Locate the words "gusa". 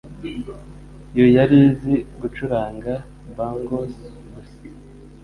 4.33-4.57